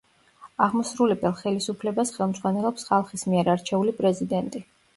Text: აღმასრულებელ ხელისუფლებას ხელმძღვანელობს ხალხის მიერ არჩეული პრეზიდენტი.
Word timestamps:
აღმასრულებელ 0.67 1.35
ხელისუფლებას 1.41 2.13
ხელმძღვანელობს 2.17 2.89
ხალხის 2.89 3.29
მიერ 3.33 3.55
არჩეული 3.57 3.97
პრეზიდენტი. 4.03 4.67